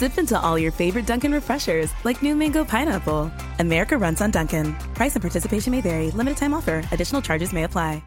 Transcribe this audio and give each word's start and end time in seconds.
Sip 0.00 0.16
into 0.16 0.40
all 0.40 0.58
your 0.58 0.72
favorite 0.72 1.06
Dunkin' 1.06 1.30
refreshers 1.30 1.92
like 2.06 2.22
new 2.22 2.34
mango 2.34 2.64
pineapple. 2.64 3.30
America 3.58 3.98
runs 3.98 4.22
on 4.22 4.30
Dunkin'. 4.30 4.74
Price 4.94 5.14
and 5.14 5.20
participation 5.20 5.72
may 5.72 5.82
vary. 5.82 6.10
Limited 6.10 6.38
time 6.38 6.54
offer. 6.54 6.82
Additional 6.90 7.20
charges 7.20 7.52
may 7.52 7.64
apply. 7.64 8.02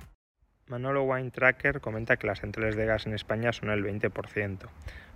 Manolo 0.68 1.04
Wine 1.04 1.30
Tracker 1.30 1.82
comenta 1.82 2.18
que 2.18 2.26
las 2.26 2.40
centrales 2.40 2.76
de 2.76 2.88
gas 2.88 3.06
en 3.06 3.14
España 3.14 3.54
son 3.54 3.70
el 3.70 3.84
20%. 3.84 4.70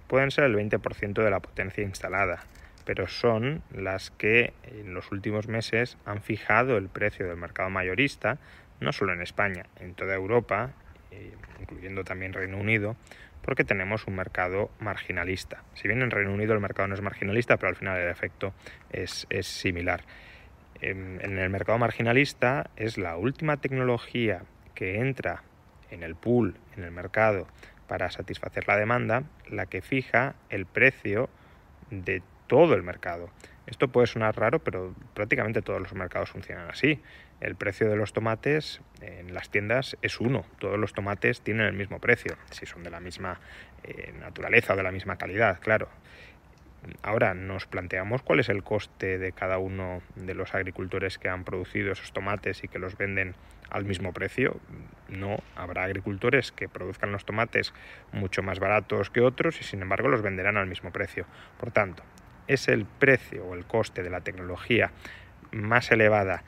Pueden 0.08 0.30
ser 0.30 0.44
el 0.44 0.56
20% 0.56 1.24
de 1.24 1.32
la 1.32 1.40
potencia 1.40 1.84
instalada, 1.84 2.44
pero 2.86 3.08
son 3.08 3.64
las 3.72 4.12
que 4.12 4.54
en 4.62 4.94
los 4.94 5.12
últimos 5.12 5.48
meses 5.48 5.98
han 6.06 6.22
fijado 6.22 6.78
el 6.78 6.90
precio 6.90 7.26
del 7.26 7.38
mercado 7.38 7.72
mayorista, 7.72 8.38
no 8.82 8.92
solo 8.92 9.14
en 9.14 9.24
España, 9.24 9.66
en 9.80 9.96
toda 9.96 10.14
Europa, 10.14 10.74
eh, 11.10 11.34
incluyendo 11.68 12.04
también 12.04 12.34
Reino 12.34 12.58
Unido, 12.58 12.96
porque 13.42 13.64
tenemos 13.64 14.08
un 14.08 14.16
mercado 14.16 14.72
marginalista. 14.80 15.64
Si 15.74 15.88
bien 15.88 16.02
en 16.02 16.12
Reino 16.12 16.34
Unido 16.34 16.54
el 16.54 16.60
mercado 16.60 16.88
no 16.88 16.96
es 16.96 17.02
marginalista, 17.02 17.58
pero 17.58 17.70
al 17.70 17.76
final 17.76 17.98
el 17.98 18.10
efecto 18.10 18.54
es, 18.92 19.28
similar. 19.42 20.04
En, 20.82 21.20
en 21.22 21.38
el 21.38 21.50
mercado 21.50 21.78
marginalista 21.78 22.70
es 22.76 22.98
la 22.98 23.18
última 23.18 23.58
tecnología 23.58 24.44
que 24.76 25.00
entra 25.00 25.44
en 25.90 26.04
el 26.04 26.16
pool, 26.16 26.58
en 26.76 26.84
el 26.84 26.92
mercado, 26.92 27.48
para 27.88 28.12
satisfacer 28.12 28.68
la 28.68 28.78
demanda, 28.78 29.24
la 29.50 29.66
que 29.66 29.82
fija 29.82 30.36
el 30.50 30.66
precio 30.66 31.30
de 31.90 32.22
todo 32.48 32.76
el 32.76 32.84
mercado. 32.84 33.30
Esto 33.68 33.90
puede 33.90 34.08
sonar 34.08 34.38
raro, 34.38 34.60
pero 34.60 34.96
prácticamente 35.14 35.62
todos 35.62 35.82
los 35.82 35.94
mercados 35.94 36.30
funcionan 36.30 36.70
así. 36.70 37.02
El 37.42 37.56
precio 37.56 37.90
de 37.90 37.98
los 37.98 38.14
tomates 38.14 38.82
en 39.02 39.34
las 39.34 39.50
tiendas 39.52 39.98
es 40.02 40.20
uno. 40.20 40.46
Todos 40.60 40.80
los 40.80 40.94
tomates 40.94 41.42
tienen 41.42 41.68
el 41.68 41.74
mismo 41.74 42.00
precio, 42.00 42.38
si 42.50 42.66
son 42.66 42.84
de 42.84 42.90
la 42.90 43.02
misma 43.02 43.40
eh, 43.84 44.14
naturaleza 44.20 44.74
o 44.74 44.78
de 44.78 44.84
la 44.84 44.92
misma 44.92 45.18
calidad, 45.18 45.60
claro. 45.60 45.90
Ahora 47.02 47.34
nos 47.34 47.66
planteamos 47.66 48.22
cuál 48.22 48.40
es 48.40 48.50
el 48.50 48.64
coste 48.64 49.18
de 49.18 49.34
cada 49.34 49.58
uno 49.58 50.02
de 50.16 50.34
los 50.34 50.56
agricultores 50.56 51.18
que 51.18 51.28
han 51.28 51.44
producido 51.44 51.92
esos 51.92 52.14
tomates 52.14 52.64
y 52.64 52.70
que 52.70 52.80
los 52.80 52.98
venden 52.98 53.36
al 53.70 53.84
mismo 53.84 54.14
precio. 54.14 54.60
No, 55.10 55.38
habrá 55.56 55.84
agricultores 55.84 56.52
que 56.52 56.70
produzcan 56.70 57.12
los 57.12 57.26
tomates 57.26 57.74
mucho 58.14 58.44
más 58.44 58.60
baratos 58.60 59.10
que 59.10 59.22
otros 59.22 59.60
y 59.60 59.64
sin 59.64 59.82
embargo 59.82 60.08
los 60.08 60.22
venderán 60.22 60.56
al 60.56 60.68
mismo 60.68 60.92
precio. 60.92 61.26
Por 61.60 61.72
tanto, 61.72 62.04
es 62.48 62.68
el 62.68 62.86
precio 62.86 63.46
o 63.46 63.56
el 63.56 63.66
coste 63.66 64.04
de 64.04 64.10
la 64.10 64.22
tecnología 64.22 64.92
más 65.52 65.92
elevada 65.92 66.44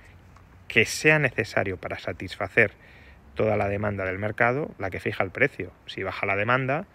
que 0.67 0.85
sea 0.85 1.19
necesario 1.19 1.77
para 1.77 1.99
satisfacer 1.99 2.71
toda 3.35 3.57
la 3.57 3.69
demanda 3.69 4.05
del 4.05 4.19
mercado 4.19 4.71
la 4.77 4.89
que 4.89 4.99
fija 4.99 5.23
el 5.23 5.31
precio. 5.31 5.71
Si 5.85 6.03
baja 6.03 6.25
la 6.25 6.35
demanda 6.35 6.85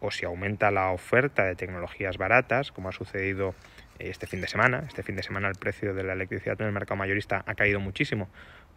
o 0.00 0.10
si 0.10 0.24
aumenta 0.24 0.70
la 0.70 0.90
oferta 0.90 1.44
de 1.44 1.54
tecnologías 1.54 2.18
baratas, 2.18 2.72
como 2.72 2.88
ha 2.88 2.92
sucedido 2.92 3.54
este 3.98 4.26
fin 4.26 4.40
de 4.40 4.48
semana. 4.48 4.84
Este 4.86 5.02
fin 5.02 5.16
de 5.16 5.22
semana 5.22 5.48
el 5.48 5.54
precio 5.54 5.94
de 5.94 6.02
la 6.02 6.12
electricidad 6.12 6.60
en 6.60 6.66
el 6.66 6.72
mercado 6.72 6.96
mayorista 6.96 7.44
ha 7.46 7.54
caído 7.54 7.80
muchísimo 7.80 8.28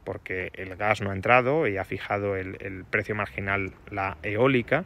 porque 0.04 0.52
el 0.54 0.76
gas 0.76 1.02
no 1.02 1.12
ha 1.12 1.14
entrado 1.14 1.68
y 1.68 1.78
ha 1.78 1.84
fijado 1.84 2.36
el, 2.36 2.58
el 2.62 2.86
precio 2.86 3.16
marginal 3.16 3.74
la 3.90 4.18
eólica 4.24 4.86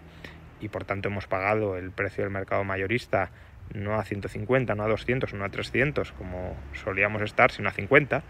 y 0.59 0.69
por 0.69 0.85
tanto 0.85 1.09
hemos 1.09 1.27
pagado 1.27 1.77
el 1.77 1.91
precio 1.91 2.23
del 2.23 2.31
mercado 2.31 2.63
mayorista 2.63 3.29
no 3.73 3.95
a 3.95 4.03
150, 4.03 4.75
no 4.75 4.83
a 4.83 4.87
200, 4.87 5.33
no 5.33 5.45
a 5.45 5.49
300, 5.49 6.11
como 6.13 6.55
solíamos 6.73 7.21
estar, 7.21 7.51
sino 7.51 7.69
a 7.69 7.71
50, 7.71 8.23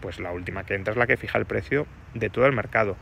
pues 0.00 0.20
la 0.20 0.32
última 0.32 0.64
que 0.64 0.74
entra 0.74 0.92
es 0.92 0.98
la 0.98 1.06
que 1.06 1.16
fija 1.16 1.38
el 1.38 1.46
precio 1.46 1.86
de 2.14 2.30
todo 2.30 2.46
el 2.46 2.52
mercado. 2.52 2.96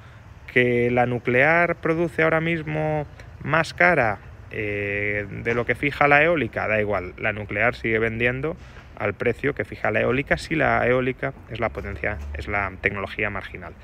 ¿Que 0.52 0.90
la 0.90 1.06
nuclear 1.06 1.76
produce 1.76 2.22
ahora 2.22 2.40
mismo 2.40 3.06
más 3.42 3.74
cara 3.74 4.18
eh, 4.50 5.26
de 5.28 5.54
lo 5.54 5.66
que 5.66 5.74
fija 5.74 6.08
la 6.08 6.22
eólica? 6.22 6.68
Da 6.68 6.80
igual, 6.80 7.14
la 7.18 7.32
nuclear 7.32 7.74
sigue 7.74 7.98
vendiendo 7.98 8.56
al 8.96 9.14
precio 9.14 9.54
que 9.54 9.64
fija 9.64 9.90
la 9.90 10.00
eólica 10.00 10.36
si 10.36 10.54
la 10.54 10.86
eólica 10.86 11.32
es 11.50 11.60
la 11.60 11.70
potencia, 11.70 12.18
es 12.34 12.46
la 12.46 12.72
tecnología 12.80 13.30
marginal. 13.30 13.74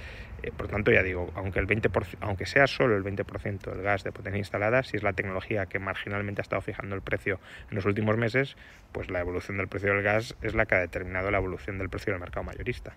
Eh, 0.43 0.53
por 0.57 0.69
tanto, 0.69 0.91
ya 0.91 1.03
digo, 1.03 1.31
aunque, 1.35 1.59
el 1.59 1.67
20%, 1.67 2.17
aunque 2.21 2.47
sea 2.47 2.67
solo 2.67 2.97
el 2.97 3.05
20% 3.05 3.73
del 3.73 3.83
gas 3.83 4.05
de 4.05 4.13
potencia 4.13 4.39
instalada, 4.39 4.83
si 4.83 4.97
es 4.97 5.03
la 5.03 5.13
tecnología 5.13 5.67
que 5.67 5.79
marginalmente 5.79 6.41
ha 6.41 6.45
estado 6.45 6.63
fijando 6.63 6.95
el 6.95 7.03
precio 7.03 7.41
en 7.71 7.77
los 7.77 7.85
últimos 7.85 8.17
meses, 8.17 8.57
pues 8.93 9.11
la 9.11 9.21
evolución 9.21 9.59
del 9.59 9.69
precio 9.69 9.93
del 9.93 10.03
gas 10.03 10.37
es 10.43 10.55
la 10.55 10.67
que 10.67 10.77
ha 10.77 10.81
determinado 10.81 11.31
la 11.31 11.39
evolución 11.39 11.79
del 11.79 11.89
precio 11.89 12.13
del 12.13 12.21
mercado 12.21 12.45
mayorista. 12.45 12.95